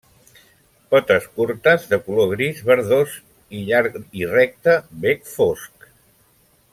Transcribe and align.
Potes 0.93 1.27
curtes 1.35 1.85
de 1.91 1.99
color 2.07 2.31
gris 2.33 2.63
verdós 2.71 3.13
i 3.59 3.63
llarg 3.69 4.01
i 4.23 4.27
recte 4.35 4.77
bec 5.05 5.33
fosc. 5.37 5.89